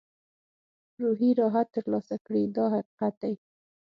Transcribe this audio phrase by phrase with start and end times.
[1.01, 3.33] روحي راحت ترلاسه کړي دا حقیقت دی.